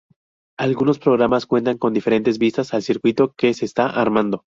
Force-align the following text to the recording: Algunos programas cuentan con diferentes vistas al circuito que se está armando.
Algunos 0.57 0.97
programas 0.97 1.45
cuentan 1.45 1.77
con 1.77 1.93
diferentes 1.93 2.39
vistas 2.39 2.73
al 2.73 2.81
circuito 2.81 3.33
que 3.37 3.53
se 3.53 3.65
está 3.65 3.85
armando. 3.85 4.45